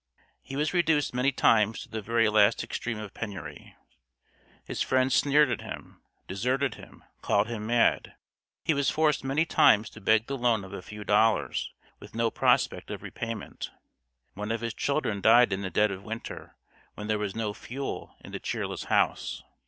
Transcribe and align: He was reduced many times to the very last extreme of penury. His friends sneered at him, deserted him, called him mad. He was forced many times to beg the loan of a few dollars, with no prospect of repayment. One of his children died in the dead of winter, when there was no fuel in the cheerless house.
He 0.41 0.55
was 0.55 0.73
reduced 0.73 1.13
many 1.13 1.31
times 1.31 1.81
to 1.83 1.89
the 1.89 2.01
very 2.01 2.27
last 2.27 2.63
extreme 2.63 2.97
of 2.97 3.13
penury. 3.13 3.75
His 4.65 4.81
friends 4.81 5.13
sneered 5.13 5.51
at 5.51 5.61
him, 5.61 6.01
deserted 6.27 6.73
him, 6.73 7.03
called 7.21 7.45
him 7.47 7.67
mad. 7.67 8.15
He 8.63 8.73
was 8.73 8.89
forced 8.89 9.23
many 9.23 9.45
times 9.45 9.91
to 9.91 10.01
beg 10.01 10.25
the 10.25 10.39
loan 10.39 10.63
of 10.65 10.73
a 10.73 10.81
few 10.81 11.03
dollars, 11.03 11.71
with 11.99 12.15
no 12.15 12.31
prospect 12.31 12.89
of 12.89 13.03
repayment. 13.03 13.69
One 14.33 14.51
of 14.51 14.61
his 14.61 14.73
children 14.73 15.21
died 15.21 15.53
in 15.53 15.61
the 15.61 15.69
dead 15.69 15.91
of 15.91 16.01
winter, 16.01 16.55
when 16.95 17.05
there 17.05 17.19
was 17.19 17.35
no 17.35 17.53
fuel 17.53 18.15
in 18.21 18.31
the 18.31 18.39
cheerless 18.39 18.85
house. 18.85 19.43